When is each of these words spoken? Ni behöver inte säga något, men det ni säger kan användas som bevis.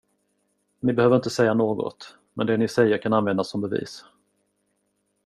Ni 0.81 0.93
behöver 0.93 1.15
inte 1.15 1.29
säga 1.29 1.53
något, 1.53 2.15
men 2.33 2.47
det 2.47 2.57
ni 2.57 2.67
säger 2.67 2.97
kan 3.01 3.13
användas 3.13 3.49
som 3.49 3.61
bevis. 3.61 4.05